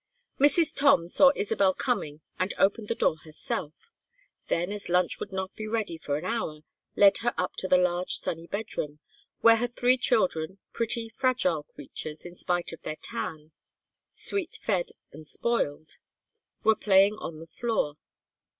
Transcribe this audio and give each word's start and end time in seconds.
Mrs. 0.39 0.75
Tom 0.75 1.07
saw 1.07 1.31
Isabel 1.35 1.75
coming 1.75 2.21
and 2.39 2.55
opened 2.57 2.87
the 2.87 2.95
door 2.95 3.17
herself; 3.17 3.75
then 4.47 4.71
as 4.71 4.89
lunch 4.89 5.19
would 5.19 5.31
not 5.31 5.53
be 5.53 5.67
ready 5.67 5.95
for 5.95 6.17
an 6.17 6.25
hour, 6.25 6.61
led 6.95 7.19
her 7.19 7.35
up 7.37 7.53
to 7.57 7.69
her 7.69 7.77
large 7.77 8.15
sunny 8.15 8.47
bedroom, 8.47 8.97
where 9.41 9.57
her 9.57 9.67
three 9.67 9.99
children, 9.99 10.57
pretty 10.73 11.07
fragile 11.07 11.65
creatures 11.75 12.25
in 12.25 12.33
spite 12.33 12.73
of 12.73 12.81
their 12.81 12.97
tan, 13.03 13.51
sweet 14.11 14.57
fed 14.63 14.89
and 15.11 15.27
spoiled, 15.27 15.99
were 16.63 16.75
playing 16.75 17.13
on 17.19 17.39
the 17.39 17.45
floor. 17.45 17.97